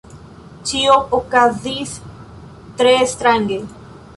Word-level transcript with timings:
Ĉio 0.69 0.95
okazis 1.17 1.93
tre 2.81 2.99
strange. 3.13 3.63